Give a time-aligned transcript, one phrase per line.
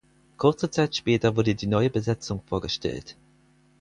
[0.39, 3.15] Kurze Zeit später wurde die neue Besetzung vorgestellt.